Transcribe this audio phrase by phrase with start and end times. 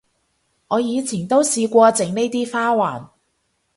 [0.69, 3.09] 我以前都試過整呢啲花環